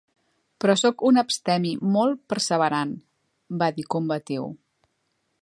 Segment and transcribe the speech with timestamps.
[0.63, 2.95] "Però sóc un abstemi molt perseverant",
[3.63, 4.51] va dir combatiu.